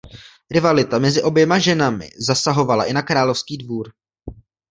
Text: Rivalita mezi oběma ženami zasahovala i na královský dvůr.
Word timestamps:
Rivalita 0.51 0.99
mezi 0.99 1.21
oběma 1.21 1.59
ženami 1.59 2.09
zasahovala 2.27 2.85
i 2.85 2.93
na 2.93 3.01
královský 3.01 3.57
dvůr. 3.57 3.93